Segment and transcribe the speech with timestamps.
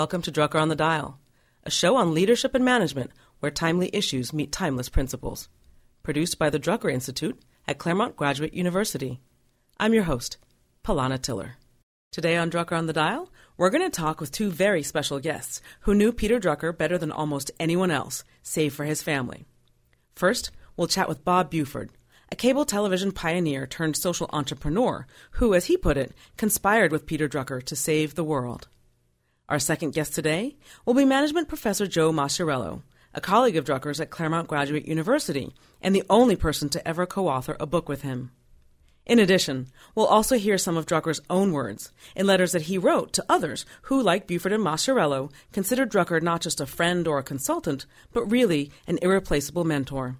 [0.00, 1.20] Welcome to Drucker on the Dial,
[1.62, 3.10] a show on leadership and management
[3.40, 5.50] where timely issues meet timeless principles.
[6.02, 7.38] Produced by the Drucker Institute
[7.68, 9.20] at Claremont Graduate University.
[9.78, 10.38] I'm your host,
[10.82, 11.58] Palana Tiller.
[12.12, 15.60] Today on Drucker on the Dial, we're going to talk with two very special guests
[15.80, 19.44] who knew Peter Drucker better than almost anyone else, save for his family.
[20.14, 21.90] First, we'll chat with Bob Buford,
[22.32, 27.28] a cable television pioneer turned social entrepreneur who, as he put it, conspired with Peter
[27.28, 28.66] Drucker to save the world.
[29.50, 32.82] Our second guest today will be management professor Joe Maciariello,
[33.12, 37.26] a colleague of Drucker's at Claremont Graduate University and the only person to ever co
[37.26, 38.30] author a book with him.
[39.06, 43.12] In addition, we'll also hear some of Drucker's own words in letters that he wrote
[43.14, 47.24] to others who, like Buford and Maciariello, considered Drucker not just a friend or a
[47.24, 50.18] consultant, but really an irreplaceable mentor.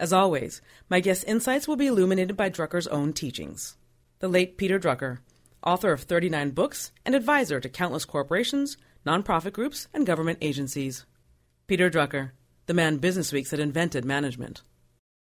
[0.00, 3.76] As always, my guest insights will be illuminated by Drucker's own teachings.
[4.20, 5.18] The late Peter Drucker,
[5.62, 11.04] author of 39 books and advisor to countless corporations, nonprofit groups, and government agencies.
[11.66, 12.30] Peter Drucker,
[12.66, 14.62] the man Business Weeks had invented management.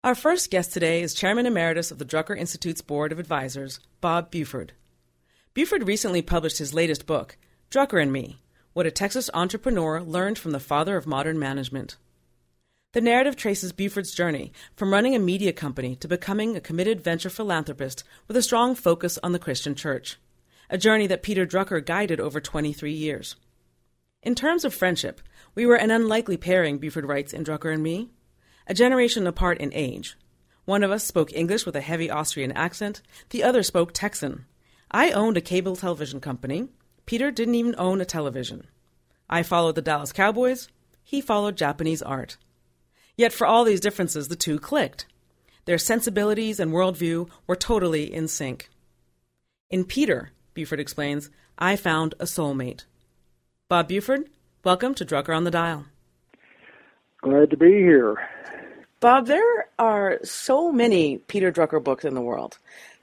[0.04, 4.32] Our first guest today is Chairman Emeritus of the Drucker Institute's Board of Advisors, Bob
[4.32, 4.74] Buford.
[5.54, 7.38] Buford recently published his latest book,
[7.72, 8.40] Drucker and Me
[8.74, 11.98] What a Texas Entrepreneur Learned from the Father of Modern Management.
[12.94, 17.32] The narrative traces Buford's journey from running a media company to becoming a committed venture
[17.32, 20.18] philanthropist with a strong focus on the Christian church,
[20.70, 23.36] a journey that Peter Drucker guided over 23 years.
[24.22, 25.22] In terms of friendship,
[25.56, 28.12] we were an unlikely pairing, Buford writes in Drucker and me,
[28.68, 30.16] a generation apart in age.
[30.66, 34.46] One of us spoke English with a heavy Austrian accent, the other spoke Texan.
[34.92, 36.70] I owned a cable television company.
[37.08, 38.68] Peter didn't even own a television.
[39.28, 40.70] I followed the Dallas Cowboys.
[41.04, 42.38] He followed Japanese art.
[43.16, 45.06] Yet for all these differences, the two clicked.
[45.66, 48.70] Their sensibilities and worldview were totally in sync.
[49.70, 52.86] In Peter, Buford explains, I found a soulmate.
[53.70, 54.30] Bob Buford,
[54.64, 55.86] welcome to Drucker on the Dial.
[57.22, 58.18] Glad to be here.
[59.00, 62.58] Bob, there are so many Peter Drucker books in the world.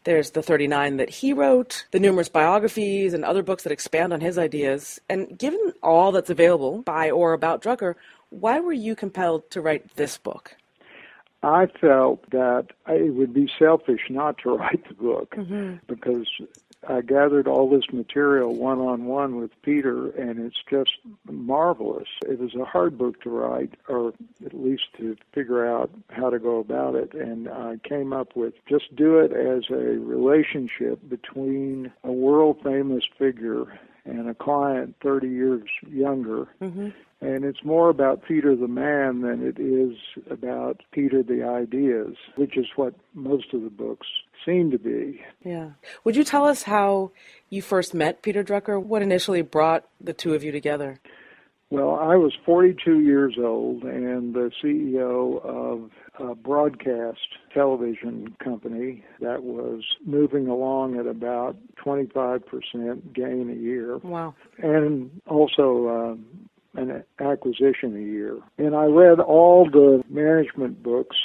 [0.05, 4.21] There's the 39 that he wrote, the numerous biographies and other books that expand on
[4.21, 4.99] his ideas.
[5.09, 7.95] And given all that's available by or about Drucker,
[8.31, 10.57] why were you compelled to write this book?
[11.43, 15.77] I felt that it would be selfish not to write the book mm-hmm.
[15.87, 16.29] because
[16.89, 20.93] I gathered all this material one on one with Peter, and it's just
[21.31, 22.09] marvelous.
[22.27, 24.15] It was a hard book to write, or
[24.45, 27.13] at least to figure out how to go about it.
[27.13, 33.05] And I came up with just do it as a relationship between a world famous
[33.19, 36.49] figure and a client 30 years younger.
[36.61, 36.89] Mm-hmm.
[37.23, 39.97] And it's more about Peter the man than it is
[40.31, 44.07] about Peter the ideas, which is what most of the books
[44.45, 45.21] seem to be.
[45.45, 45.71] Yeah.
[46.05, 47.13] Would you tell us how
[47.51, 48.83] you first met Peter Drucker?
[48.83, 50.99] What initially brought the two of you together?
[51.71, 57.19] Well, I was 42 years old and the CEO of a broadcast
[57.55, 62.43] television company that was moving along at about 25%
[63.15, 63.99] gain a year.
[63.99, 64.35] Wow.
[64.59, 66.19] And also
[66.77, 68.39] uh, an acquisition a year.
[68.59, 71.17] And I read all the management books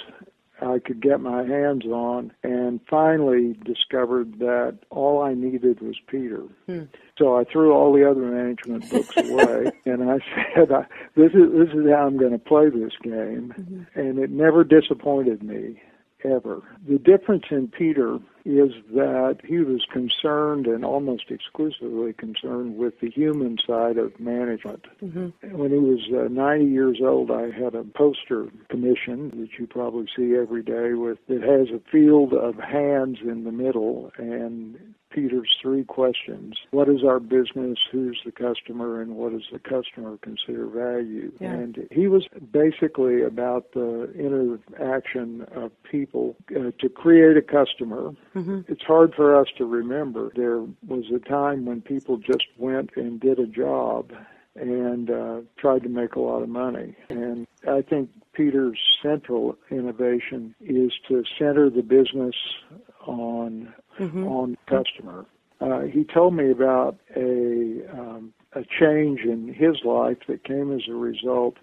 [0.62, 6.44] I could get my hands on, and finally discovered that all I needed was Peter.
[6.66, 6.84] Hmm.
[7.18, 10.20] So I threw all the other management books away, and I
[10.56, 10.70] said,
[11.16, 14.00] "This is this is how I'm going to play this game," mm-hmm.
[14.00, 15.82] and it never disappointed me
[16.24, 16.62] ever.
[16.88, 23.10] The difference in Peter is that he was concerned and almost exclusively concerned with the
[23.10, 24.86] human side of management.
[25.04, 25.58] Mm-hmm.
[25.58, 30.06] When he was uh, 90 years old, I had a poster commission that you probably
[30.16, 34.78] see every day with it has a field of hands in the middle and
[35.16, 36.58] Peter's three questions.
[36.72, 37.80] What is our business?
[37.90, 39.02] Who's the customer?
[39.02, 41.32] And what does the customer consider value?
[41.40, 41.54] Yeah.
[41.54, 48.12] And he was basically about the interaction of people uh, to create a customer.
[48.36, 48.62] Mm-hmm.
[48.68, 50.34] It's hard for us to remember.
[50.36, 54.12] There was a time when people just went and did a job
[54.56, 56.96] and uh, tried to make a lot of money.
[57.10, 62.36] And I think Peter's central innovation is to center the business
[63.08, 64.28] on mm-hmm.
[64.28, 65.26] on the customer.
[65.62, 70.84] Uh, he told me about a um, a change in his life that came as
[70.88, 71.56] a result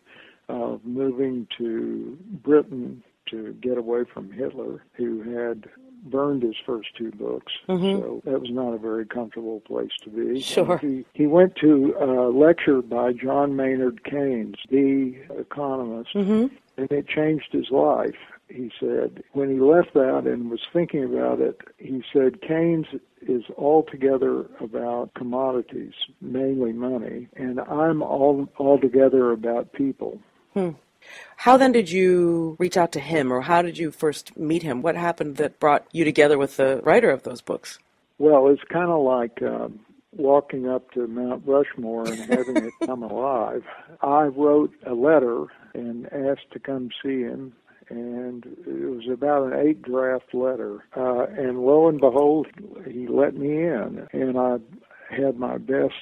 [0.48, 5.68] of moving to Britain to get away from Hitler, who had
[6.04, 7.52] burned his first two books.
[7.68, 8.00] Mm-hmm.
[8.00, 10.40] So that was not a very comfortable place to be.
[10.40, 10.76] Sure.
[10.78, 16.54] He, he went to a lecture by John Maynard Keynes, the economist, mm-hmm.
[16.76, 18.16] and it changed his life
[18.54, 22.86] he said, when he left that and was thinking about it, he said, Keynes
[23.22, 30.20] is altogether about commodities, mainly money, and I'm all altogether about people.
[30.54, 30.70] Hmm.
[31.36, 34.82] How then did you reach out to him, or how did you first meet him?
[34.82, 37.78] What happened that brought you together with the writer of those books?
[38.18, 39.80] Well, it's kind of like um,
[40.16, 43.64] walking up to Mount Rushmore and having it come alive.
[44.00, 47.54] I wrote a letter and asked to come see him,
[47.88, 50.84] and it was about an eight draft letter.
[50.96, 52.46] Uh, and lo and behold,
[52.86, 54.58] he let me in, and I
[55.14, 55.94] had my best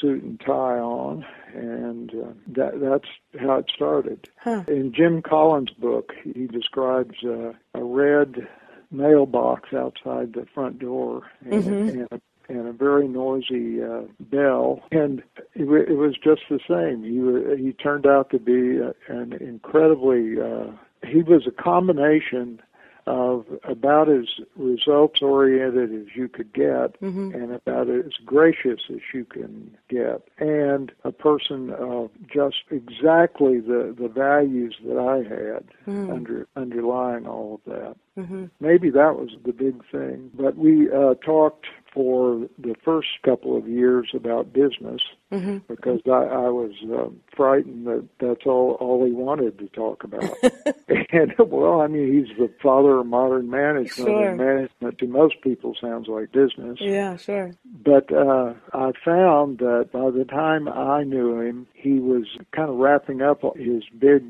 [0.00, 1.24] suit and tie on,
[1.54, 3.08] and uh, that that's
[3.40, 4.28] how it started.
[4.38, 4.64] Huh.
[4.68, 8.46] In Jim Collins' book, he describes uh, a red
[8.90, 12.00] mailbox outside the front door and, mm-hmm.
[12.00, 15.20] and a and a very noisy uh, bell, and
[15.54, 17.02] it, it was just the same.
[17.02, 20.40] He he turned out to be a, an incredibly.
[20.40, 20.72] Uh,
[21.04, 22.60] he was a combination
[23.06, 24.24] of about as
[24.56, 27.30] results oriented as you could get mm-hmm.
[27.34, 33.94] and about as gracious as you can get and a person of just exactly the
[33.96, 36.12] the values that I had mm-hmm.
[36.12, 38.46] under underlying all of that mm-hmm.
[38.58, 41.66] maybe that was the big thing but we uh talked
[41.96, 45.00] for the first couple of years about business
[45.32, 45.56] mm-hmm.
[45.66, 50.36] because I, I was uh, frightened that that's all all he wanted to talk about.
[51.10, 54.28] and well, I mean, he's the father of modern management, sure.
[54.28, 56.76] and management to most people sounds like business.
[56.82, 57.52] Yeah, sure.
[57.64, 62.76] But uh, I found that by the time I knew him, he was kind of
[62.76, 64.22] wrapping up his big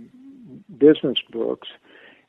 [0.78, 1.66] business books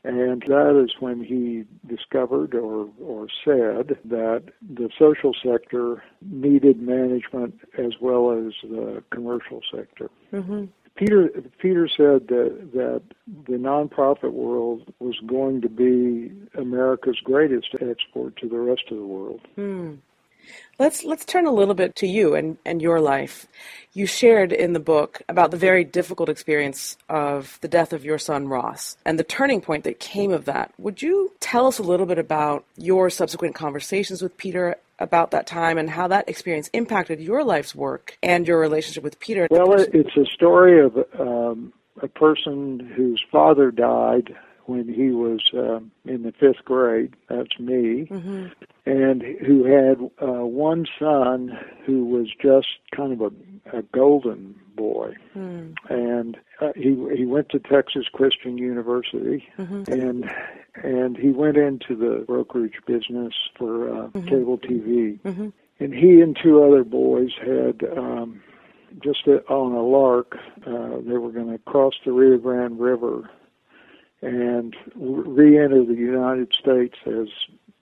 [0.03, 7.59] and that is when he discovered or, or said that the social sector needed management
[7.77, 10.09] as well as the commercial sector.
[10.31, 10.65] Mm-hmm.
[10.95, 11.29] Peter
[11.59, 13.01] Peter said that that
[13.47, 19.05] the nonprofit world was going to be America's greatest export to the rest of the
[19.05, 19.41] world.
[19.57, 19.99] Mm.
[20.79, 23.47] Let's let's turn a little bit to you and, and your life.
[23.93, 28.19] You shared in the book about the very difficult experience of the death of your
[28.19, 30.71] son Ross and the turning point that came of that.
[30.77, 35.47] Would you tell us a little bit about your subsequent conversations with Peter about that
[35.47, 39.47] time and how that experience impacted your life's work and your relationship with Peter?
[39.49, 44.35] Well, it's a story of um, a person whose father died
[44.67, 47.15] when he was um, in the fifth grade.
[47.29, 48.07] That's me.
[48.09, 48.47] Mm-hmm.
[48.85, 55.13] And who had uh, one son who was just kind of a, a golden boy.
[55.35, 55.75] Mm.
[55.89, 59.91] And uh, he he went to Texas Christian University, mm-hmm.
[59.91, 60.29] and
[60.75, 64.27] and he went into the brokerage business for uh, mm-hmm.
[64.27, 65.19] cable TV.
[65.21, 65.49] Mm-hmm.
[65.79, 67.83] And he and two other boys had.
[67.97, 68.41] Um,
[69.03, 73.29] just on a lark, uh, they were going to cross the Rio Grande River
[74.27, 77.27] and re-enter the United States as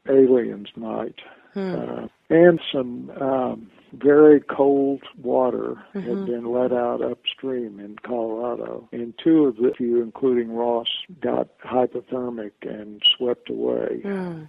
[0.10, 1.20] aliens might.
[1.54, 1.76] Hmm.
[1.76, 6.00] Uh, and some um, very cold water mm-hmm.
[6.02, 8.88] had been let out upstream in Colorado.
[8.92, 10.88] And two of the few, including Ross,
[11.22, 14.02] got hypothermic and swept away.
[14.04, 14.44] Hmm.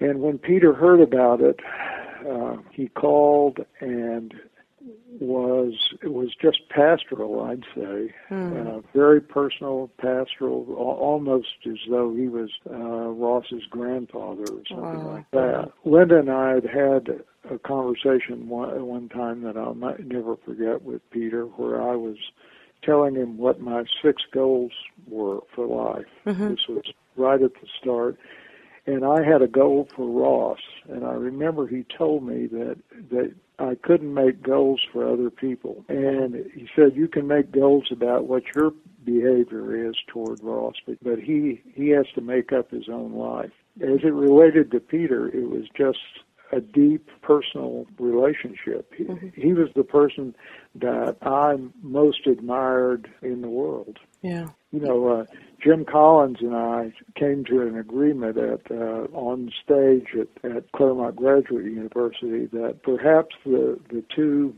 [0.00, 1.60] And when Peter heard about it,
[2.28, 4.34] uh, he called and
[5.20, 8.66] was it was just pastoral, I'd say, mm.
[8.66, 15.14] uh, very personal, pastoral, almost as though he was uh, Ross's grandfather or something wow.
[15.14, 15.72] like that.
[15.84, 20.82] Linda and I had had a conversation one, one time that I'll not, never forget
[20.82, 22.16] with Peter, where I was
[22.82, 24.72] telling him what my six goals
[25.06, 26.06] were for life.
[26.26, 26.50] Mm-hmm.
[26.50, 26.84] This was
[27.16, 28.18] right at the start
[28.86, 32.78] and I had a goal for Ross, and I remember he told me that
[33.10, 35.84] that I couldn't make goals for other people.
[35.88, 38.72] And he said, you can make goals about what your
[39.04, 43.50] behavior is toward Ross, but, but he, he has to make up his own life.
[43.80, 45.98] As it related to Peter, it was just
[46.52, 48.92] a deep personal relationship.
[48.96, 49.28] He, mm-hmm.
[49.40, 50.34] he was the person
[50.74, 53.98] that I most admired in the world.
[54.22, 54.48] Yeah.
[54.70, 55.24] You know, uh,
[55.62, 61.16] Jim Collins and I came to an agreement at uh, on stage at, at Claremont
[61.16, 64.54] Graduate University that perhaps the the two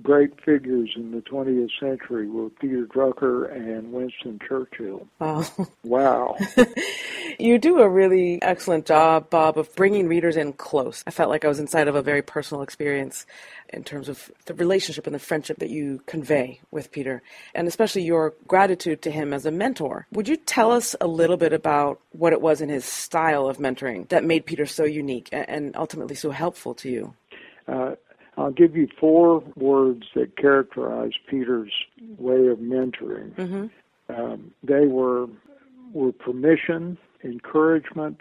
[0.00, 5.06] great figures in the 20th century were Peter Drucker and Winston Churchill.
[5.18, 5.44] Wow.
[5.84, 6.36] Wow.
[7.38, 11.02] you do a really excellent job, Bob, of bringing readers in close.
[11.06, 13.26] I felt like I was inside of a very personal experience
[13.68, 17.22] in terms of the relationship and the friendship that you convey with Peter,
[17.54, 20.06] and especially your gratitude to him as a mentor.
[20.12, 23.58] Would you tell us a little bit about what it was in his style of
[23.58, 27.14] mentoring that made Peter so unique and ultimately so helpful to you?
[27.66, 27.94] Uh,
[28.36, 31.72] I'll give you four words that characterize Peter's
[32.18, 33.34] way of mentoring.
[33.34, 33.66] Mm-hmm.
[34.14, 35.26] Um, they were
[35.92, 38.20] were permission encouragement,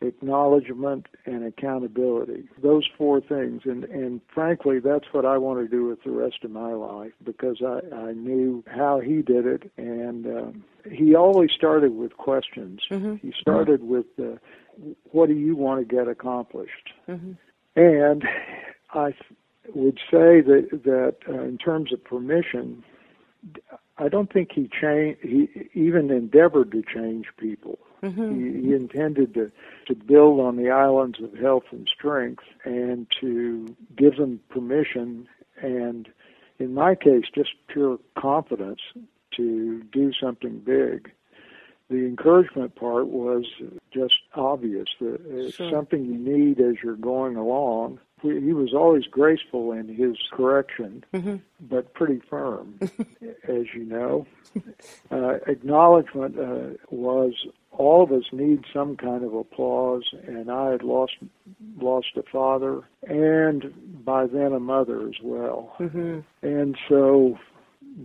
[0.00, 2.44] acknowledgement, and accountability.
[2.62, 3.62] Those four things.
[3.64, 7.12] And, and frankly, that's what I want to do with the rest of my life
[7.24, 9.70] because I, I knew how he did it.
[9.76, 12.80] And um, he always started with questions.
[12.90, 13.26] Mm-hmm.
[13.26, 14.36] He started with, uh,
[15.12, 16.90] what do you want to get accomplished?
[17.08, 17.32] Mm-hmm.
[17.76, 18.24] And
[18.92, 19.14] I
[19.74, 22.82] would say that, that uh, in terms of permission,
[23.98, 25.20] I don't think he changed.
[25.22, 27.78] He even endeavored to change people.
[28.02, 28.34] Mm-hmm.
[28.34, 29.52] He, he intended to
[29.86, 35.28] to build on the islands of health and strength, and to give them permission,
[35.60, 36.08] and
[36.58, 38.80] in my case, just pure confidence
[39.36, 41.10] to do something big.
[41.90, 43.44] The encouragement part was
[43.92, 44.88] just obvious.
[45.00, 45.70] That it's sure.
[45.70, 51.36] something you need as you're going along, he was always graceful in his correction, mm-hmm.
[51.60, 52.78] but pretty firm,
[53.48, 54.26] as you know.
[55.10, 57.32] Uh, acknowledgement uh, was
[57.72, 61.12] all of us need some kind of applause, and I had lost
[61.80, 66.20] lost a father, and by then a mother as well, mm-hmm.
[66.42, 67.38] and so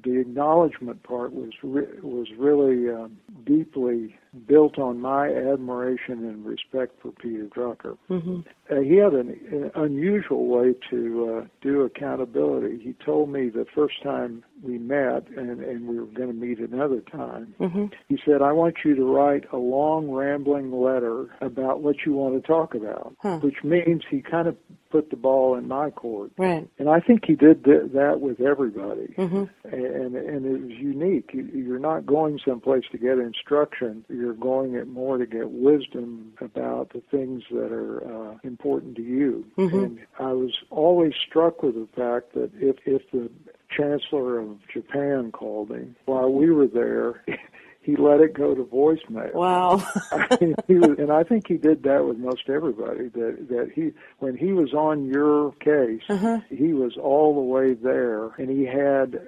[0.03, 7.01] the acknowledgement part was re- was really um, deeply built on my admiration and respect
[7.01, 7.97] for Peter Drucker.
[8.09, 8.39] Mm-hmm.
[8.69, 12.79] Uh, he had an, an, unusual way to uh, do accountability.
[12.83, 16.59] He told me the first time we met, and, and we were going to meet
[16.59, 17.85] another time, mm-hmm.
[18.09, 22.41] he said, I want you to write a long, rambling letter about what you want
[22.41, 23.39] to talk about, huh.
[23.39, 24.57] which means he kind of
[24.89, 26.31] put the ball in my court.
[26.37, 26.67] Right.
[26.79, 29.13] And I think he did th- that with everybody.
[29.17, 29.43] Mm-hmm.
[29.65, 31.31] And, and it was unique.
[31.33, 34.05] You're not going someplace to get instruction.
[34.09, 39.03] You're going it more to get wisdom about the things that are uh, important to
[39.03, 39.45] you.
[39.57, 39.77] Mm-hmm.
[39.77, 43.29] And I was always struck with the fact that if, if the
[43.69, 47.23] chancellor of Japan called him while we were there,
[47.81, 49.33] he let it go to voicemail.
[49.33, 49.77] Wow.
[50.11, 53.07] I mean, he was, and I think he did that with most everybody.
[53.07, 56.41] That that he when he was on your case, uh-huh.
[56.49, 59.21] he was all the way there, and he had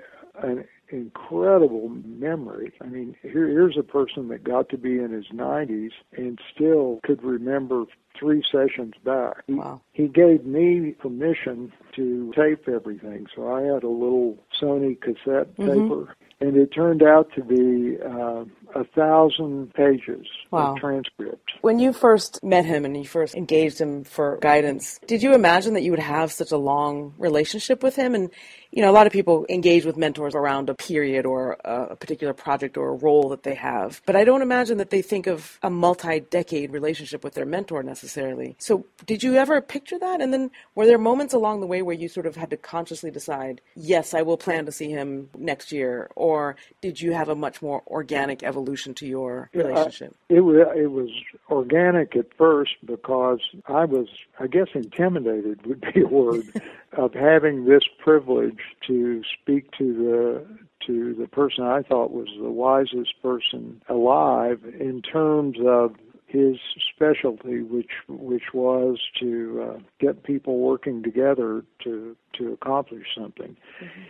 [0.43, 2.72] an incredible memory.
[2.81, 7.00] I mean, here, here's a person that got to be in his 90s and still
[7.03, 7.86] could remember
[8.19, 9.43] three sessions back.
[9.48, 9.81] He, wow.
[9.93, 15.67] he gave me permission to tape everything, so I had a little Sony cassette mm-hmm.
[15.67, 18.46] taper and it turned out to be uh,
[18.79, 20.74] a thousand pages wow.
[20.74, 21.51] of transcript.
[21.62, 25.74] When you first met him and you first engaged him for guidance, did you imagine
[25.74, 28.15] that you would have such a long relationship with him?
[28.15, 28.31] And
[28.71, 32.33] you know, a lot of people engage with mentors around a period or a particular
[32.33, 35.59] project or a role that they have, but I don't imagine that they think of
[35.63, 38.55] a multi-decade relationship with their mentor necessarily.
[38.59, 40.21] So, did you ever picture that?
[40.21, 43.11] And then, were there moments along the way where you sort of had to consciously
[43.11, 47.35] decide, yes, I will plan to see him next year, or did you have a
[47.35, 48.69] much more organic evolution?
[48.69, 50.15] evolution to your relationship?
[50.29, 51.09] Uh, it was it was
[51.49, 54.07] organic at first because I was,
[54.39, 56.45] I guess, intimidated would be a word
[56.93, 60.45] of having this privilege to speak to the
[60.87, 66.57] to the person I thought was the wisest person alive in terms of his
[66.93, 73.57] specialty, which which was to uh, get people working together to to accomplish something.
[73.81, 74.01] Mm-hmm.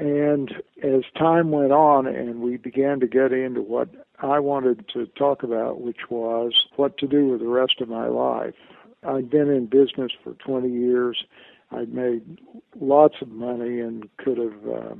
[0.00, 0.52] And
[0.84, 3.88] as time went on and we began to get into what
[4.20, 8.06] I wanted to talk about, which was what to do with the rest of my
[8.06, 8.54] life,
[9.02, 11.24] I'd been in business for 20 years.
[11.70, 12.40] I'd made
[12.78, 14.94] lots of money and could have uh,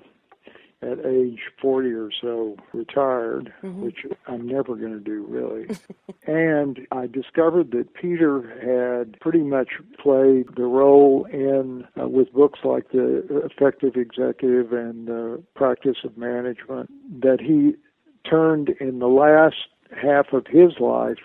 [0.80, 3.82] at age 40 or so retired, mm-hmm.
[3.82, 5.76] which I'm never going to do really.
[6.26, 9.70] and I discovered that Peter had pretty much
[10.00, 16.16] played the role in, uh, with books like The Effective Executive and The Practice of
[16.16, 16.90] Management,
[17.22, 17.74] that he
[18.28, 19.56] turned in the last
[20.00, 21.18] half of his life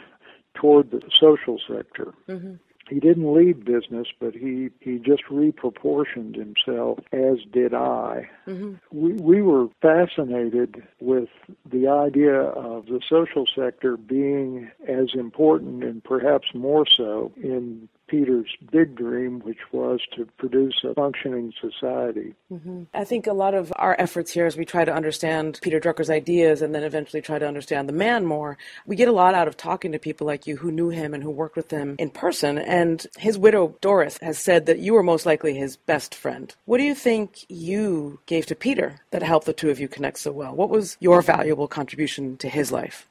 [0.55, 2.13] toward the social sector.
[2.27, 2.55] Mm-hmm
[2.89, 8.29] he didn't leave business, but he he just reproportioned himself, as did I.
[8.47, 8.73] Mm-hmm.
[8.91, 11.29] We we were fascinated with
[11.69, 18.55] the idea of the social sector being as important and perhaps more so in Peter's
[18.71, 22.35] big dream, which was to produce a functioning society.
[22.51, 22.83] Mm-hmm.
[22.93, 26.11] I think a lot of our efforts here as we try to understand Peter Drucker's
[26.11, 29.47] ideas and then eventually try to understand the man more, we get a lot out
[29.47, 32.11] of talking to people like you who knew him and who worked with him in
[32.11, 32.59] person.
[32.59, 36.53] And his widow, Doris, has said that you were most likely his best friend.
[36.65, 40.19] What do you think you gave to Peter that helped the two of you connect
[40.19, 40.55] so well?
[40.55, 43.09] What was your valuable contribution to his life?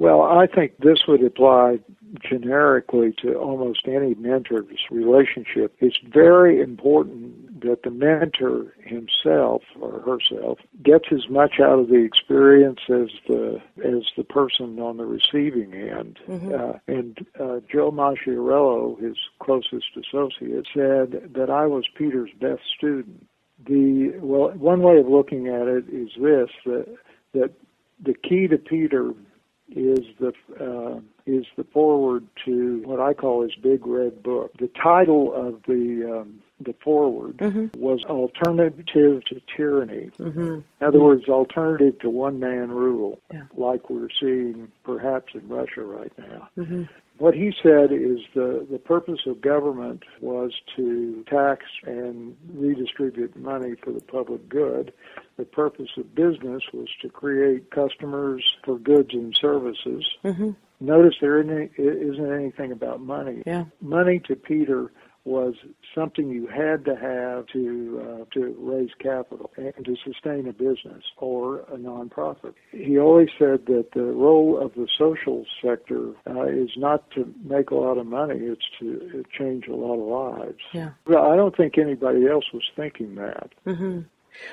[0.00, 1.78] Well, I think this would apply
[2.22, 5.74] generically to almost any mentor's relationship.
[5.80, 12.04] It's very important that the mentor himself or herself gets as much out of the
[12.04, 16.18] experience as the as the person on the receiving end.
[16.28, 16.54] Mm-hmm.
[16.54, 23.26] Uh, and uh, Joe Maciariello, his closest associate, said that I was Peter's best student.
[23.66, 26.86] The well, one way of looking at it is this: that
[27.32, 27.52] that
[28.02, 29.12] the key to Peter
[29.74, 34.52] is the uh, is the forward to what I call his big red book.
[34.58, 37.80] The title of the um, the forward mm-hmm.
[37.80, 40.10] was alternative to tyranny.
[40.18, 40.40] Mm-hmm.
[40.40, 43.42] In other words, alternative to one man rule, yeah.
[43.56, 46.48] like we're seeing perhaps in Russia right now.
[46.56, 46.84] Mm-hmm.
[47.18, 53.74] What he said is the, the purpose of government was to tax and redistribute money
[53.82, 54.92] for the public good.
[55.36, 60.04] The purpose of business was to create customers for goods and services.
[60.24, 60.50] Mm-hmm.
[60.80, 63.42] Notice there isn't anything about money.
[63.46, 63.66] Yeah.
[63.80, 64.90] Money to Peter
[65.24, 65.54] was
[65.94, 71.02] something you had to have to uh, to raise capital and to sustain a business
[71.16, 72.54] or a nonprofit.
[72.72, 77.70] He always said that the role of the social sector uh, is not to make
[77.70, 80.60] a lot of money; it's to change a lot of lives.
[80.72, 80.90] Yeah.
[81.06, 83.50] Well, I don't think anybody else was thinking that.
[83.66, 84.00] Mm-hmm.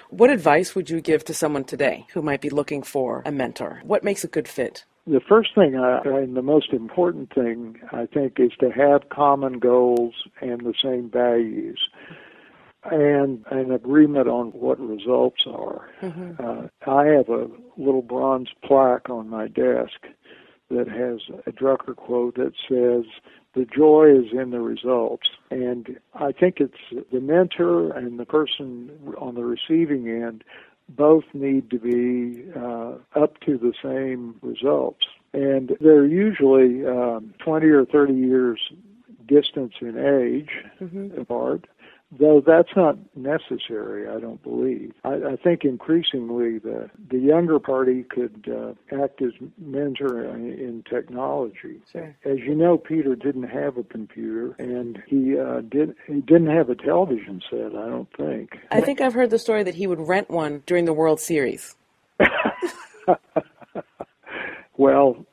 [0.09, 3.81] What advice would you give to someone today who might be looking for a mentor?
[3.83, 4.85] What makes a good fit?
[5.08, 9.60] The first thing I, and the most important thing I think is to have common
[9.60, 11.79] goals and the same values
[12.84, 15.89] and an agreement on what results are.
[16.01, 16.43] Mm-hmm.
[16.43, 20.08] Uh, I have a little bronze plaque on my desk
[20.70, 23.05] that has a Drucker quote that says,
[23.53, 25.27] the joy is in the results.
[25.50, 30.43] And I think it's the mentor and the person on the receiving end
[30.95, 35.05] both need to be uh, up to the same results.
[35.33, 38.60] And they're usually um, 20 or 30 years
[39.27, 40.50] distance in age
[40.81, 41.19] mm-hmm.
[41.19, 41.65] apart
[42.12, 44.94] though that's not necessary, I don't believe.
[45.03, 50.84] I, I think increasingly the the younger party could uh, act as mentor in, in
[50.89, 51.82] technology.
[51.91, 52.15] Sure.
[52.25, 56.70] As you know, Peter didn't have a computer, and he uh, did he didn't have
[56.70, 57.76] a television set.
[57.76, 58.58] I don't think.
[58.69, 61.76] I think I've heard the story that he would rent one during the World Series.
[64.78, 65.26] well,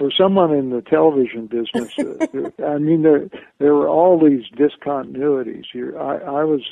[0.00, 5.64] for someone in the television business, uh, I mean, there there were all these discontinuities.
[5.70, 6.62] Here, I, I was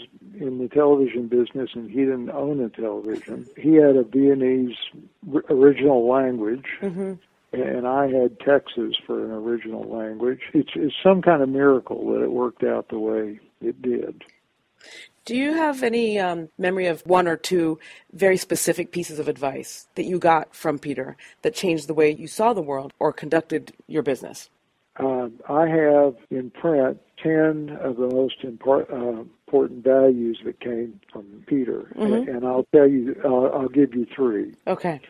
[0.41, 3.47] in the television business, and he didn't own a television.
[3.59, 4.79] He had a Viennese
[5.51, 6.65] original language.
[6.81, 7.15] Mm-hmm.
[7.51, 10.41] And I had Texas for an original language.
[10.53, 14.23] It's, it's some kind of miracle that it worked out the way it did.
[15.25, 17.79] Do you have any um, memory of one or two
[18.15, 22.27] very specific pieces of advice that you got from Peter that changed the way you
[22.27, 24.49] saw the world or conducted your business?
[24.99, 30.99] Uh, I have in print 10 of the most import, uh, important values that came
[31.13, 31.93] from Peter.
[31.95, 32.13] Mm-hmm.
[32.13, 34.55] And, and, I'll tell you, uh, I'll give you three.
[34.67, 35.01] Okay.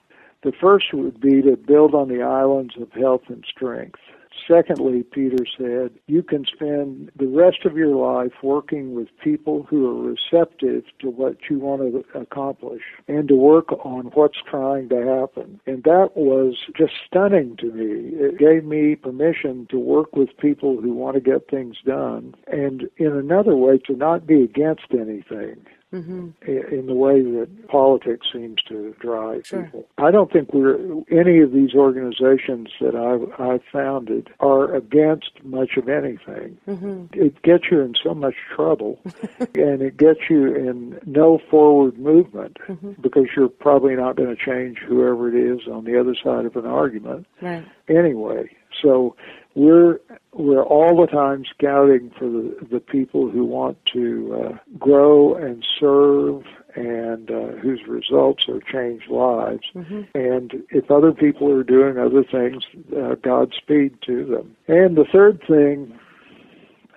[0.43, 4.01] The first would be to build on the islands of health and strength.
[4.47, 9.87] Secondly, Peter said, you can spend the rest of your life working with people who
[9.89, 14.97] are receptive to what you want to accomplish and to work on what's trying to
[14.97, 15.61] happen.
[15.67, 18.15] And that was just stunning to me.
[18.15, 22.89] It gave me permission to work with people who want to get things done and
[22.97, 26.29] in another way to not be against anything mm-hmm.
[26.47, 29.65] in the way that politics seems to drive sure.
[29.65, 29.87] people.
[29.99, 30.77] I don't think we're
[31.11, 36.59] any of these organizations that I've, I've founded are against much of anything.
[36.69, 37.07] Mm-hmm.
[37.13, 39.01] It gets you in so much trouble,
[39.55, 42.93] and it gets you in no forward movement mm-hmm.
[43.01, 46.57] because you're probably not going to change whoever it is on the other side of
[46.57, 47.27] an argument.
[47.41, 47.65] Right.
[47.89, 48.51] Anyway,
[48.83, 49.17] so
[49.55, 50.01] we're
[50.39, 55.67] we're all the time scouting for the the people who want to uh, grow and
[55.79, 59.65] serve and uh, whose results are change lives.
[59.75, 60.03] Mm-hmm.
[60.15, 62.63] And if other people are doing other things,
[62.97, 64.57] uh, Godspeed to them.
[64.69, 65.99] And the third thing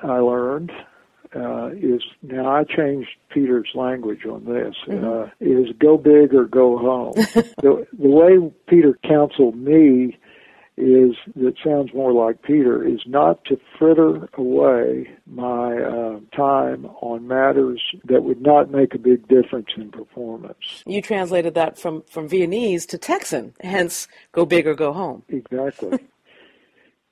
[0.04, 0.72] I learned
[1.36, 5.06] uh, is now I changed Peter's language on this mm-hmm.
[5.06, 7.14] uh, is go big or go home.
[7.16, 10.18] the, the way Peter counseled me
[10.78, 17.28] is that sounds more like Peter is not to fritter away my uh, time on
[17.28, 20.84] matters that would not make a big difference in performance.
[20.86, 25.24] You translated that from from Viennese to Texan, hence go big or go home.
[25.30, 26.00] Exactly.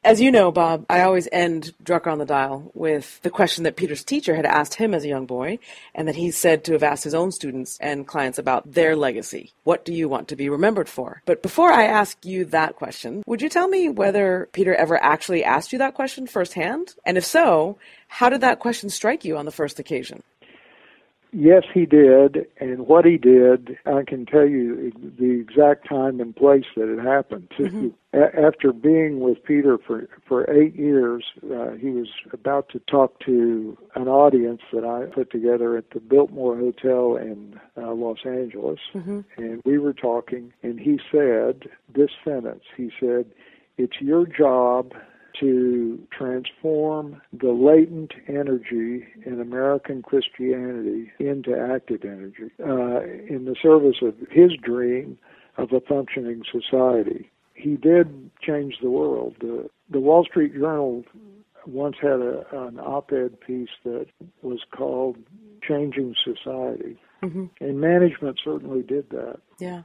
[0.01, 3.75] As you know, Bob, I always end Drucker on the Dial with the question that
[3.75, 5.59] Peter's teacher had asked him as a young boy,
[5.93, 9.51] and that he's said to have asked his own students and clients about their legacy.
[9.65, 11.21] What do you want to be remembered for?
[11.25, 15.43] But before I ask you that question, would you tell me whether Peter ever actually
[15.43, 16.95] asked you that question firsthand?
[17.05, 20.23] And if so, how did that question strike you on the first occasion?
[21.31, 26.35] Yes, he did, and what he did, I can tell you the exact time and
[26.35, 27.49] place that it happened.
[27.59, 27.89] Mm-hmm.
[28.13, 33.77] After being with Peter for for eight years, uh, he was about to talk to
[33.93, 39.19] an audience that I put together at the Biltmore Hotel in uh, Los Angeles, mm-hmm.
[39.37, 42.63] and we were talking, and he said this sentence.
[42.75, 43.27] He said,
[43.77, 44.93] "It's your job
[45.39, 53.01] to transform the latent energy in American Christianity into active energy uh,
[53.33, 55.17] in the service of his dream
[55.57, 57.29] of a functioning society.
[57.53, 59.35] He did change the world.
[59.41, 61.03] The, the Wall Street Journal
[61.65, 64.07] once had a, an op ed piece that
[64.41, 65.17] was called
[65.67, 66.97] Changing Society.
[67.21, 67.45] Mm-hmm.
[67.59, 69.39] And management certainly did that.
[69.59, 69.83] Yeah.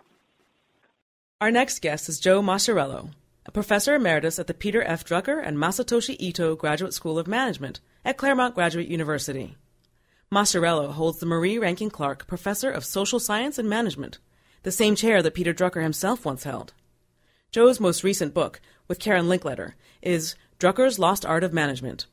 [1.40, 5.04] Our next guest is Joe Maciariello, a professor emeritus at the Peter F.
[5.04, 9.56] Drucker and Masatoshi Ito Graduate School of Management at Claremont Graduate University.
[10.32, 14.18] Maciariello holds the Marie Rankin Clark Professor of Social Science and Management,
[14.62, 16.72] the same chair that Peter Drucker himself once held.
[17.52, 22.06] Joe's most recent book, with Karen Linkletter, is Drucker's Lost Art of Management.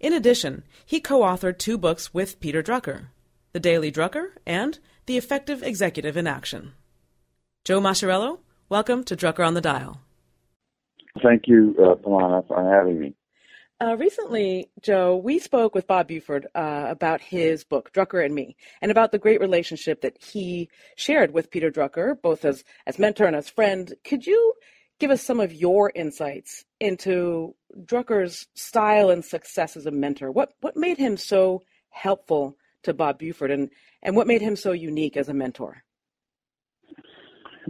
[0.00, 3.06] In addition, he co authored two books with Peter Drucker
[3.52, 6.72] The Daily Drucker and The Effective Executive in Action.
[7.64, 10.00] Joe Maciariello, welcome to Drucker on the Dial.
[11.22, 13.14] Thank you, uh, Palana, for having me.
[13.78, 18.56] Uh, recently, Joe, we spoke with Bob Buford uh, about his book, Drucker and Me,
[18.80, 23.26] and about the great relationship that he shared with Peter Drucker, both as, as mentor
[23.26, 23.92] and as friend.
[24.02, 24.54] Could you
[24.98, 30.30] give us some of your insights into Drucker's style and success as a mentor?
[30.30, 33.68] What, what made him so helpful to Bob Buford, and,
[34.02, 35.82] and what made him so unique as a mentor?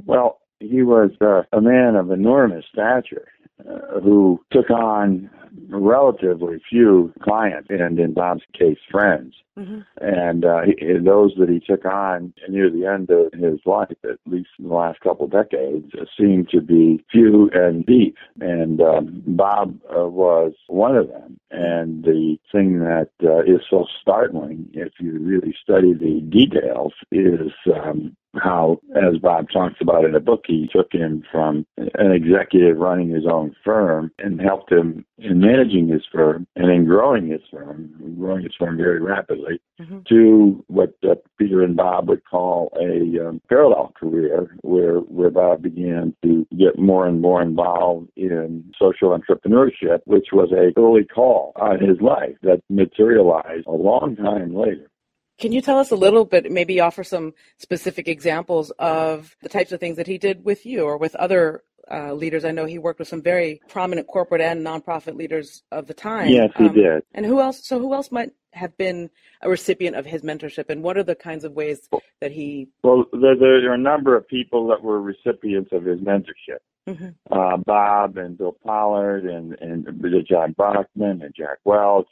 [0.05, 3.27] Well, he was uh, a man of enormous stature
[3.59, 5.31] Uh, who took on
[5.71, 9.35] relatively few clients and in Bob's case friends.
[9.59, 9.81] Mm-hmm.
[10.01, 14.19] And uh, he, those that he took on near the end of his life, at
[14.27, 18.17] least in the last couple decades, uh, seemed to be few and deep.
[18.41, 21.41] And um, Bob uh, was one of them.
[21.51, 27.53] And the thing that uh, is so startling, if you really study the details, is
[27.75, 32.77] um, how, as Bob talks about in a book, he took him from an executive
[32.79, 37.41] running his own firm and helped him in managing his firm and in growing his
[37.51, 39.46] firm, growing his firm very rapidly,
[39.81, 39.99] mm-hmm.
[40.09, 45.63] to what uh, Peter and Bob would call a um, parallel career, where where Bob
[45.63, 51.53] began to get more and more involved in social entrepreneurship, which was a early call
[51.57, 54.91] on his life that materialized a long time later.
[55.39, 59.71] Can you tell us a little bit, maybe offer some specific examples of the types
[59.71, 62.45] of things that he did with you or with other uh, leaders?
[62.45, 66.31] I know he worked with some very prominent corporate and nonprofit leaders of the time.
[66.31, 67.03] Yes, he um, did.
[67.13, 67.67] And who else?
[67.67, 69.11] So, who else might have been
[69.43, 71.89] a recipient of his mentorship, and what are the kinds of ways
[72.21, 72.69] that he?
[72.83, 76.59] Well, there, there are a number of people that were recipients of his mentorship.
[76.89, 77.09] Mm-hmm.
[77.31, 79.87] Uh, Bob and Bill Pollard and and
[80.29, 82.07] John Bachmann and Jack Welch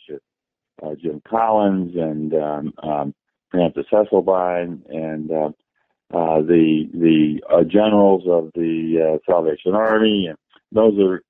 [0.82, 3.14] uh, Jim Collins and um, um,
[3.50, 5.50] Frances Hesselbein and uh,
[6.12, 10.38] uh, the the uh, generals of the uh, Salvation Army, and
[10.72, 11.22] those are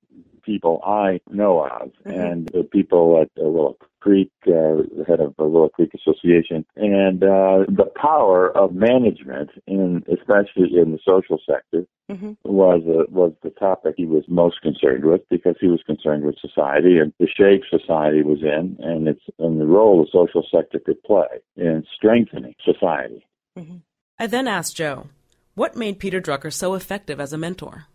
[0.45, 2.11] people I know of, mm-hmm.
[2.11, 6.65] and the people at uh, Willow Creek, uh, the head of the Willow Creek Association,
[6.75, 12.33] and uh, the power of management, in especially in the social sector, mm-hmm.
[12.43, 16.35] was a, was the topic he was most concerned with because he was concerned with
[16.39, 20.79] society and the shape society was in, and its and the role the social sector
[20.79, 21.27] could play
[21.57, 23.25] in strengthening society.
[23.57, 23.77] Mm-hmm.
[24.19, 25.07] I then asked Joe,
[25.55, 27.85] what made Peter Drucker so effective as a mentor?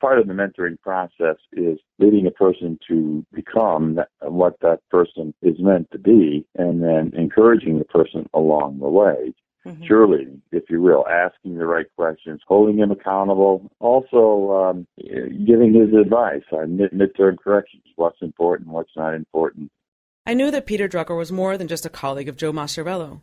[0.00, 5.34] Part of the mentoring process is leading a person to become that, what that person
[5.42, 9.34] is meant to be and then encouraging the person along the way.
[9.66, 9.82] Mm-hmm.
[9.82, 15.92] Cheerleading, if you will, asking the right questions, holding him accountable, also um, giving his
[16.00, 19.70] advice on mid- midterm corrections, what's important, what's not important.
[20.24, 23.20] I knew that Peter Drucker was more than just a colleague of Joe Maciariello.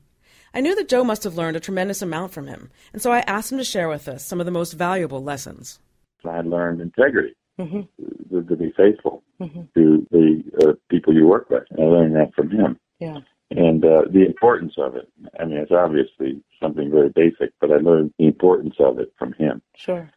[0.54, 3.19] I knew that Joe must have learned a tremendous amount from him, and so I
[3.19, 5.80] asked him to share with us some of the most valuable lessons.
[6.27, 7.81] I learned integrity, mm-hmm.
[8.29, 9.61] to, to, be faithful mm-hmm.
[9.75, 11.63] to the uh, people you work with.
[11.77, 12.79] I learned that from him.
[12.99, 13.19] Yeah.
[13.51, 15.07] And uh, the importance of it.
[15.39, 19.33] I mean, it's obviously something very basic, but I learned the importance of it from
[19.33, 19.61] him.
[19.75, 20.09] Sure.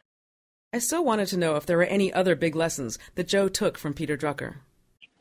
[0.73, 3.79] I still wanted to know if there were any other big lessons that Joe took
[3.79, 4.57] from Peter Drucker.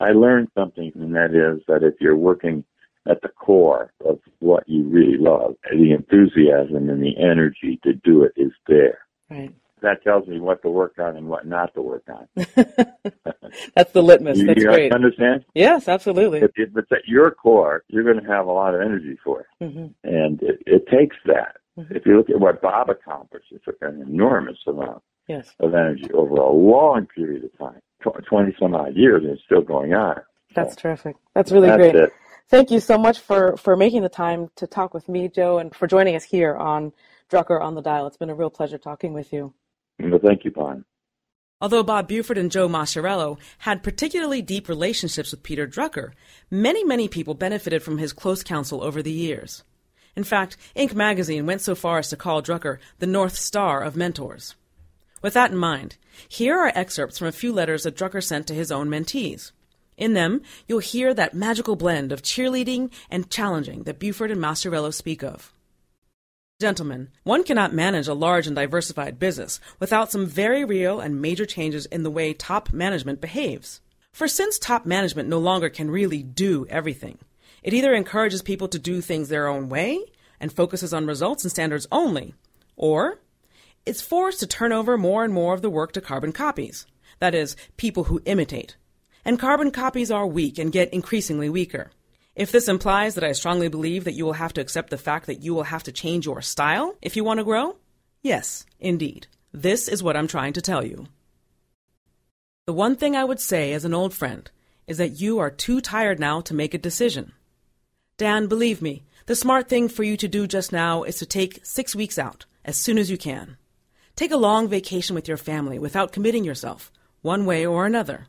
[0.00, 2.64] I learned something, and that is that if you're working
[3.08, 8.22] at the core of what you really love, the enthusiasm and the energy to do
[8.22, 9.00] it is there.
[9.30, 12.28] Right that tells me what to work on and what not to work on.
[13.74, 14.38] That's the litmus.
[14.38, 14.92] You, That's you great.
[14.92, 15.44] understand?
[15.54, 16.40] Yes, absolutely.
[16.40, 19.40] If, if it's at your core, you're going to have a lot of energy for
[19.42, 19.46] it.
[19.72, 21.56] hmm And it, it takes that.
[21.78, 21.94] Mhm.
[21.96, 26.10] If you look at what Bob accomplished, it took an enormous amount Yes, of energy
[26.12, 30.16] over a long period of time, 20 some odd years, and it's still going on.
[30.54, 31.16] that's terrific.
[31.34, 31.94] That's really That's great.
[31.94, 32.12] it.
[32.48, 35.74] Thank you so much for, for making the time to talk with me, Joe, and
[35.74, 36.92] for joining us here on
[37.30, 38.06] Drucker on the Dial.
[38.06, 39.52] It's been a real pleasure talking with you.
[39.98, 40.84] Well, thank you, Pon.
[41.60, 46.12] Although Bob Buford and Joe Maciariello had particularly deep relationships with Peter Drucker,
[46.50, 49.64] many, many people benefited from his close counsel over the years.
[50.14, 50.94] In fact, Inc.
[50.94, 54.54] magazine went so far as to call Drucker the North Star of mentors.
[55.20, 55.96] With that in mind,
[56.28, 59.50] here are excerpts from a few letters that Drucker sent to his own mentees.
[59.96, 64.94] In them, you'll hear that magical blend of cheerleading and challenging that Buford and Maciariello
[64.94, 65.52] speak of.
[66.60, 71.46] Gentlemen, one cannot manage a large and diversified business without some very real and major
[71.46, 73.80] changes in the way top management behaves.
[74.10, 77.18] For since top management no longer can really do everything,
[77.62, 80.00] it either encourages people to do things their own way
[80.40, 82.34] and focuses on results and standards only,
[82.74, 83.20] or
[83.86, 86.86] it's forced to turn over more and more of the work to carbon copies.
[87.20, 88.74] That is, people who imitate.
[89.24, 91.92] And carbon copies are weak and get increasingly weaker.
[92.38, 95.26] If this implies that I strongly believe that you will have to accept the fact
[95.26, 97.78] that you will have to change your style if you want to grow,
[98.22, 99.26] yes, indeed.
[99.52, 101.08] This is what I'm trying to tell you.
[102.66, 104.48] The one thing I would say as an old friend
[104.86, 107.32] is that you are too tired now to make a decision.
[108.18, 111.66] Dan, believe me, the smart thing for you to do just now is to take
[111.66, 113.56] six weeks out as soon as you can.
[114.14, 118.28] Take a long vacation with your family without committing yourself, one way or another.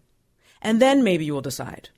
[0.63, 1.89] And then maybe you will decide.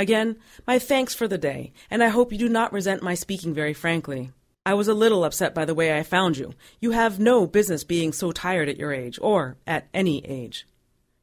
[0.00, 3.52] Again, my thanks for the day, and I hope you do not resent my speaking
[3.52, 4.30] very frankly.
[4.64, 6.54] I was a little upset by the way I found you.
[6.80, 10.66] You have no business being so tired at your age, or at any age.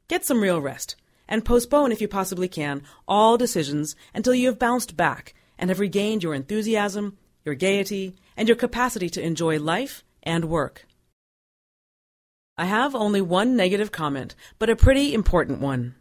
[0.08, 0.96] Get some real rest,
[1.28, 5.80] and postpone, if you possibly can, all decisions until you have bounced back and have
[5.80, 10.86] regained your enthusiasm, your gaiety, and your capacity to enjoy life and work.
[12.60, 15.96] I have only one negative comment, but a pretty important one.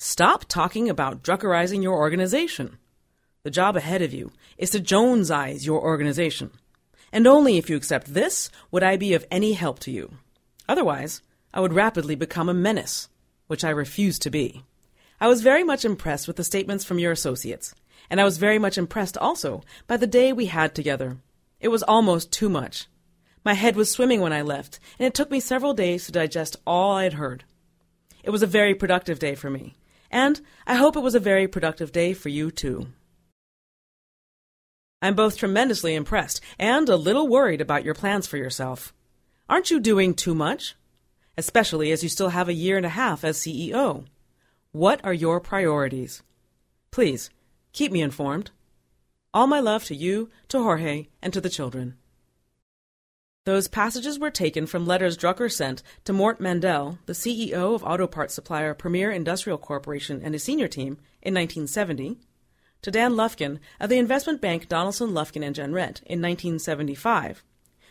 [0.00, 2.78] Stop talking about Druckerizing your organization.
[3.42, 6.52] The job ahead of you is to Jonesize your organization.
[7.12, 10.12] And only if you accept this would I be of any help to you.
[10.68, 11.20] Otherwise,
[11.52, 13.08] I would rapidly become a menace,
[13.48, 14.62] which I refuse to be.
[15.20, 17.74] I was very much impressed with the statements from your associates,
[18.08, 21.16] and I was very much impressed also by the day we had together.
[21.58, 22.86] It was almost too much.
[23.44, 26.54] My head was swimming when I left, and it took me several days to digest
[26.64, 27.42] all I had heard.
[28.22, 29.74] It was a very productive day for me,
[30.10, 32.88] and I hope it was a very productive day for you too.
[35.00, 38.92] I'm both tremendously impressed and a little worried about your plans for yourself.
[39.48, 40.74] Aren't you doing too much?
[41.36, 44.06] Especially as you still have a year and a half as CEO.
[44.72, 46.22] What are your priorities?
[46.90, 47.30] Please,
[47.72, 48.50] keep me informed.
[49.32, 51.96] All my love to you, to Jorge, and to the children.
[53.48, 58.06] Those passages were taken from letters Drucker sent to Mort Mandel, the CEO of auto
[58.06, 62.18] parts supplier Premier Industrial Corporation and his senior team, in 1970,
[62.82, 67.42] to Dan Lufkin of the investment bank Donaldson, Lufkin and Jenrette in 1975,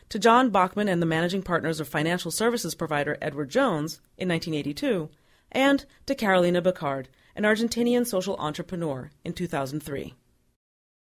[0.09, 5.09] to John Bachmann and the managing partners of financial services provider Edward Jones in 1982,
[5.51, 10.13] and to Carolina Biquard, an Argentinian social entrepreneur, in 2003.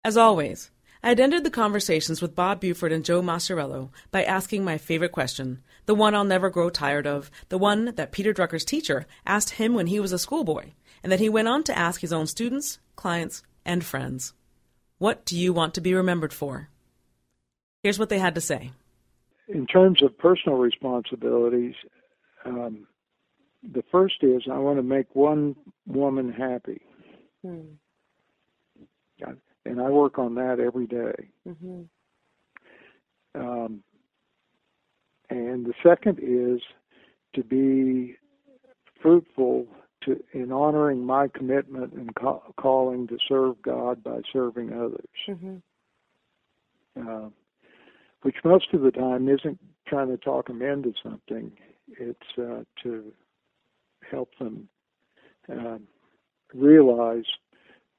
[0.04, 0.70] As always,
[1.06, 5.62] I'd ended the conversations with Bob Buford and Joe Maciariello by asking my favorite question,
[5.84, 9.74] the one I'll never grow tired of, the one that Peter Drucker's teacher asked him
[9.74, 10.70] when he was a schoolboy,
[11.02, 14.32] and that he went on to ask his own students, clients, and friends.
[14.96, 16.70] What do you want to be remembered for?
[17.82, 18.70] Here's what they had to say.
[19.46, 21.74] In terms of personal responsibilities,
[22.46, 22.86] um,
[23.62, 25.54] the first is I want to make one
[25.86, 26.80] woman happy.
[27.44, 27.74] Hmm.
[29.66, 31.28] And I work on that every day.
[31.48, 31.82] Mm-hmm.
[33.34, 33.82] Um,
[35.30, 36.60] and the second is
[37.34, 38.16] to be
[39.00, 39.66] fruitful
[40.04, 45.56] to in honoring my commitment and ca- calling to serve God by serving others, Mm-hmm.
[47.08, 47.28] uh,
[48.22, 51.52] which most of the time isn't trying to talk them into something.
[51.98, 53.12] It's uh, to
[54.10, 54.68] help them
[55.50, 55.78] uh,
[56.54, 57.24] realize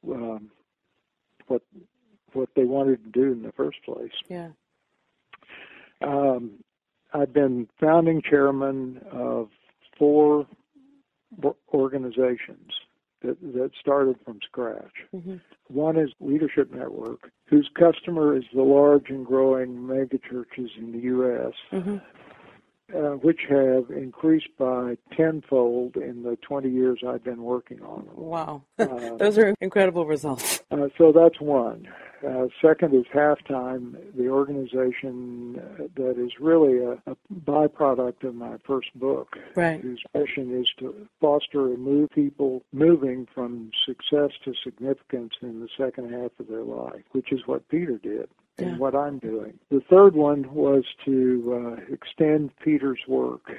[0.08, 0.49] um,
[1.48, 1.62] what
[2.34, 4.12] what they wanted to do in the first place.
[4.28, 4.50] Yeah.
[6.02, 6.64] Um,
[7.14, 9.50] I've been founding chairman of
[9.98, 10.46] four
[11.74, 12.72] organizations
[13.22, 14.92] that, that started from scratch.
[15.16, 15.38] Mm-hmm.
[15.68, 21.54] One is Leadership Network, whose customer is the large and growing megachurches in the U.S.
[21.72, 21.98] Mm-hmm.
[22.93, 28.15] Uh, which have increased by tenfold in the 20 years I've been working on them.
[28.15, 28.63] Wow.
[28.78, 28.86] Uh,
[29.17, 30.62] Those are incredible results.
[30.71, 31.88] Uh, so that's one.
[32.26, 35.54] Uh, second is halftime, the organization
[35.96, 39.82] that is really a, a, byproduct of my first book, right.
[39.82, 45.70] whose mission is to foster and move people moving from success to significance in the
[45.78, 49.60] second half of their life, which is what Peter did and what I'm doing.
[49.70, 53.52] The third one was to uh, extend Peter's work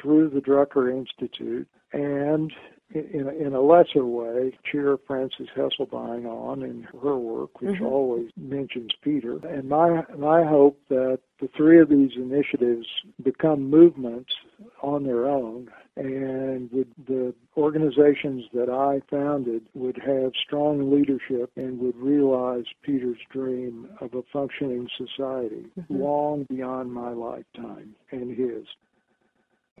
[0.00, 2.52] through the Drucker Institute and
[2.94, 7.84] in a, in a lesser way, cheer Frances Hesselbein on in her work, which mm-hmm.
[7.84, 9.38] always mentions Peter.
[9.46, 12.86] And my my hope that the three of these initiatives
[13.22, 14.32] become movements
[14.80, 21.78] on their own, and would, the organizations that I founded would have strong leadership and
[21.80, 26.00] would realize Peter's dream of a functioning society mm-hmm.
[26.00, 28.66] long beyond my lifetime and his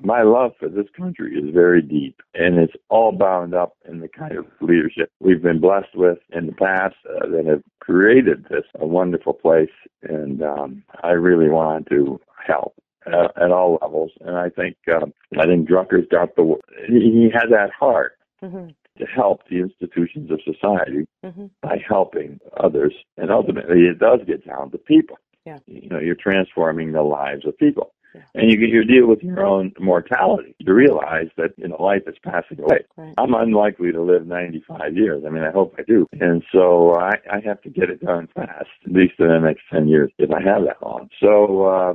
[0.02, 4.08] my love for this country is very deep and it's all bound up in the
[4.08, 8.64] kind of leadership we've been blessed with in the past uh, that have created this
[8.80, 9.70] a wonderful place
[10.02, 12.74] and um, I really want to help
[13.06, 16.56] uh, at all levels and I think um, I think Drucker's got the
[16.88, 18.68] he has that heart mm-hmm.
[18.98, 21.46] to help the institutions of society mm-hmm.
[21.62, 25.58] by helping others and ultimately it does get down to people yeah.
[25.66, 27.92] you know you're transforming the lives of people
[28.34, 30.54] and you you deal with your own mortality.
[30.58, 32.84] You realize that you know life is passing away.
[32.96, 33.14] Right.
[33.18, 35.24] I'm unlikely to live 95 years.
[35.26, 38.28] I mean, I hope I do, and so I, I have to get it done
[38.34, 41.08] fast, at least in the next 10 years, if I have that long.
[41.20, 41.94] So uh,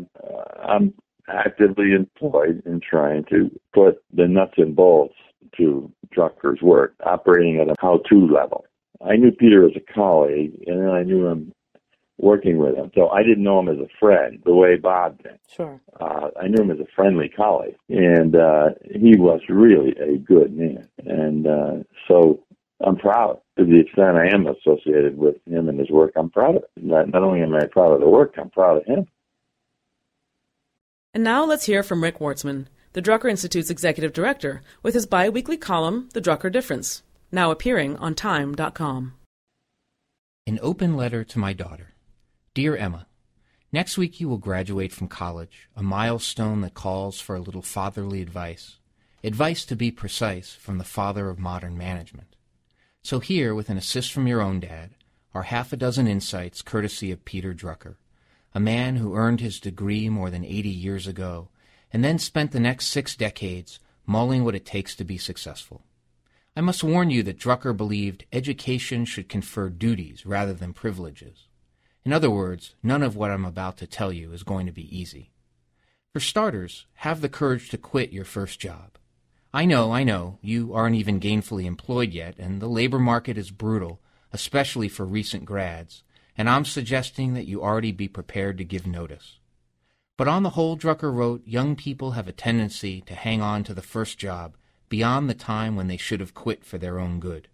[0.61, 0.93] I'm
[1.27, 5.15] actively employed in trying to put the nuts and bolts
[5.57, 8.65] to Drucker's work, operating at a how-to level.
[9.05, 11.53] I knew Peter as a colleague, and then I knew him
[12.19, 12.91] working with him.
[12.95, 15.39] So I didn't know him as a friend the way Bob did.
[15.47, 15.79] Sure.
[15.99, 20.55] Uh, I knew him as a friendly colleague, and uh, he was really a good
[20.55, 20.87] man.
[21.05, 22.43] And uh, so
[22.85, 26.13] I'm proud to the extent I am associated with him and his work.
[26.15, 26.69] I'm proud of it.
[26.77, 29.07] Not, not only am I proud of the work, I'm proud of him.
[31.13, 35.57] And now let's hear from Rick Wartzman, the Drucker Institute's executive director, with his biweekly
[35.57, 37.01] column, The Drucker Difference,
[37.31, 39.13] now appearing on Time.com.
[40.45, 41.88] An open letter to my daughter.
[42.55, 43.05] Dear Emma,
[43.71, 48.23] next week you will graduate from college, a milestone that calls for a little fatherly
[48.23, 48.77] advice.
[49.23, 52.35] Advice, to be precise, from the father of modern management.
[53.03, 54.95] So here, with an assist from your own dad,
[55.33, 57.97] are half a dozen insights courtesy of Peter Drucker,
[58.55, 61.49] a man who earned his degree more than 80 years ago
[61.93, 65.83] and then spent the next six decades mulling what it takes to be successful.
[66.55, 71.45] I must warn you that Drucker believed education should confer duties rather than privileges.
[72.05, 74.97] In other words, none of what I'm about to tell you is going to be
[74.97, 75.31] easy.
[76.13, 78.97] For starters, have the courage to quit your first job.
[79.53, 83.51] I know, I know, you aren't even gainfully employed yet, and the labor market is
[83.51, 83.99] brutal,
[84.31, 86.03] especially for recent grads,
[86.37, 89.39] and I'm suggesting that you already be prepared to give notice.
[90.17, 93.73] But on the whole, Drucker wrote, young people have a tendency to hang on to
[93.73, 94.55] the first job
[94.87, 97.47] beyond the time when they should have quit for their own good.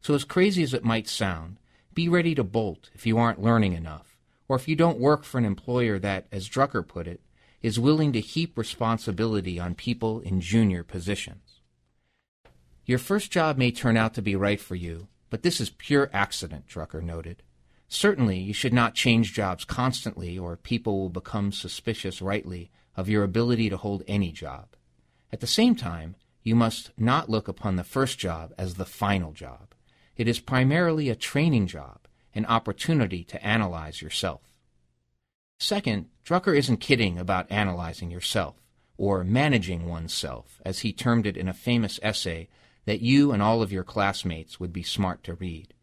[0.00, 1.56] So, as crazy as it might sound,
[1.94, 4.16] be ready to bolt if you aren't learning enough,
[4.48, 7.20] or if you don't work for an employer that, as Drucker put it,
[7.62, 11.60] is willing to heap responsibility on people in junior positions.
[12.84, 16.10] Your first job may turn out to be right for you, but this is pure
[16.12, 17.42] accident, Drucker noted.
[17.88, 23.24] Certainly, you should not change jobs constantly, or people will become suspicious rightly of your
[23.24, 24.68] ability to hold any job.
[25.32, 29.32] At the same time, you must not look upon the first job as the final
[29.32, 29.73] job.
[30.16, 32.00] It is primarily a training job,
[32.34, 34.42] an opportunity to analyze yourself.
[35.58, 38.56] Second, Drucker isn't kidding about analyzing yourself,
[38.96, 42.48] or managing oneself, as he termed it in a famous essay
[42.84, 45.74] that you and all of your classmates would be smart to read.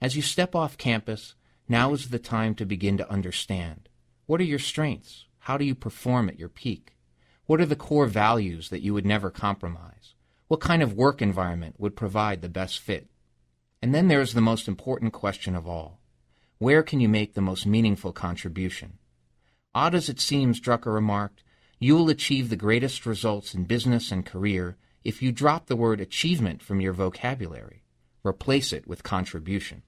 [0.00, 1.34] As you step off campus,
[1.68, 3.88] now is the time to begin to understand.
[4.26, 5.26] What are your strengths?
[5.38, 6.94] How do you perform at your peak?
[7.46, 10.14] What are the core values that you would never compromise?
[10.48, 13.08] What kind of work environment would provide the best fit?
[13.82, 15.98] And then there's the most important question of all.
[16.58, 18.98] Where can you make the most meaningful contribution?
[19.74, 21.42] Odd as it seems, Drucker remarked,
[21.80, 26.00] you will achieve the greatest results in business and career if you drop the word
[26.00, 27.82] achievement from your vocabulary.
[28.24, 29.82] Replace it with contribution.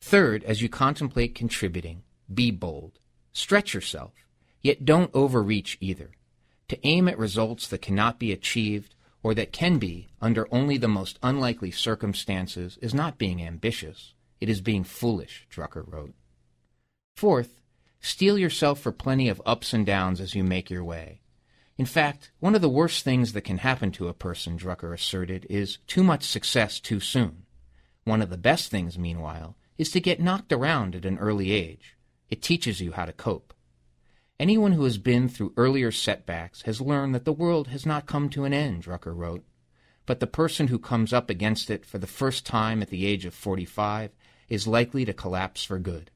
[0.00, 2.98] Third, as you contemplate contributing, be bold.
[3.34, 4.12] Stretch yourself,
[4.62, 6.12] yet don't overreach either.
[6.68, 10.88] To aim at results that cannot be achieved or that can be under only the
[10.88, 14.14] most unlikely circumstances, is not being ambitious.
[14.40, 16.14] It is being foolish, Drucker wrote.
[17.16, 17.60] Fourth,
[18.00, 21.20] steel yourself for plenty of ups and downs as you make your way.
[21.78, 25.46] In fact, one of the worst things that can happen to a person, Drucker asserted,
[25.48, 27.44] is too much success too soon.
[28.04, 31.96] One of the best things, meanwhile, is to get knocked around at an early age.
[32.28, 33.51] It teaches you how to cope.
[34.40, 38.28] Anyone who has been through earlier setbacks has learned that the world has not come
[38.30, 39.44] to an end, Drucker wrote.
[40.04, 43.24] But the person who comes up against it for the first time at the age
[43.24, 44.10] of 45
[44.48, 46.10] is likely to collapse for good.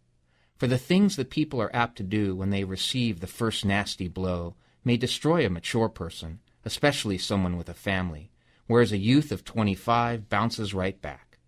[0.56, 4.08] For the things that people are apt to do when they receive the first nasty
[4.08, 8.30] blow may destroy a mature person, especially someone with a family,
[8.66, 11.38] whereas a youth of 25 bounces right back.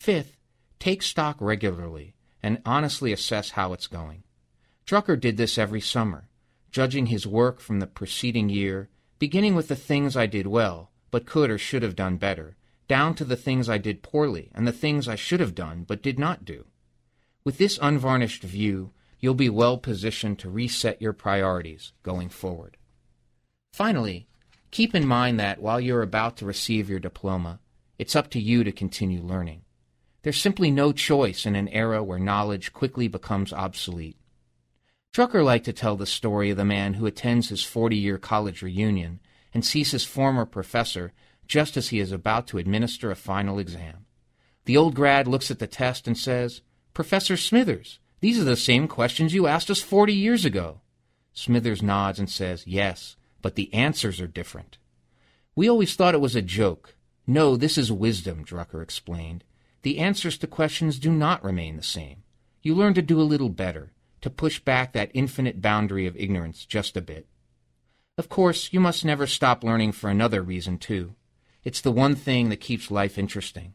[0.00, 0.36] Fifth,
[0.78, 4.22] take stock regularly and honestly assess how it's going.
[4.88, 6.30] Drucker did this every summer,
[6.70, 11.26] judging his work from the preceding year, beginning with the things I did well, but
[11.26, 12.56] could or should have done better,
[12.88, 16.02] down to the things I did poorly and the things I should have done but
[16.02, 16.64] did not do.
[17.44, 22.78] With this unvarnished view, you'll be well positioned to reset your priorities going forward.
[23.74, 24.26] Finally,
[24.70, 27.60] keep in mind that while you're about to receive your diploma,
[27.98, 29.60] it's up to you to continue learning.
[30.22, 34.17] There's simply no choice in an era where knowledge quickly becomes obsolete.
[35.12, 38.62] Drucker liked to tell the story of the man who attends his 40 year college
[38.62, 39.20] reunion
[39.52, 41.12] and sees his former professor
[41.46, 44.04] just as he is about to administer a final exam.
[44.66, 46.60] The old grad looks at the test and says,
[46.92, 50.82] Professor Smithers, these are the same questions you asked us 40 years ago.
[51.32, 54.76] Smithers nods and says, Yes, but the answers are different.
[55.54, 56.96] We always thought it was a joke.
[57.26, 59.44] No, this is wisdom, Drucker explained.
[59.82, 62.24] The answers to questions do not remain the same.
[62.62, 66.64] You learn to do a little better, to push back that infinite boundary of ignorance
[66.64, 67.26] just a bit.
[68.16, 71.14] Of course, you must never stop learning for another reason, too.
[71.64, 73.74] It's the one thing that keeps life interesting.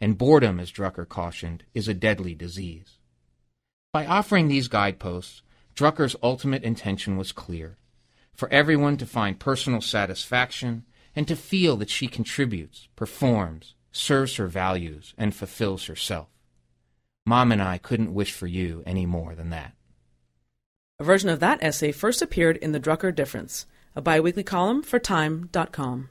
[0.00, 2.98] And boredom, as Drucker cautioned, is a deadly disease.
[3.92, 5.42] By offering these guideposts,
[5.74, 7.78] Drucker's ultimate intention was clear
[8.34, 10.84] for everyone to find personal satisfaction
[11.14, 16.28] and to feel that she contributes, performs, serves her values, and fulfills herself.
[17.28, 19.72] Mom and I couldn't wish for you any more than that.
[21.00, 23.66] A version of that essay first appeared in The Drucker Difference,
[23.96, 26.08] a biweekly column for Time.com.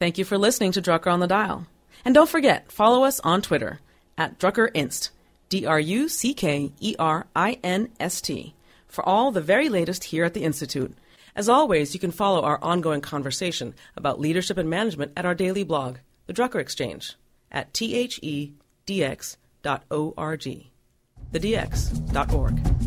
[0.00, 1.66] Thank you for listening to Drucker on the Dial.
[2.06, 3.80] And don't forget, follow us on Twitter
[4.16, 5.10] at DruckerInst,
[5.50, 8.54] D R U C K E R I N S T,
[8.88, 10.96] for all the very latest here at the Institute.
[11.36, 15.64] As always, you can follow our ongoing conversation about leadership and management at our daily
[15.64, 17.14] blog, The Drucker Exchange,
[17.52, 18.54] at thedx.org.
[21.32, 22.83] TheDX.org.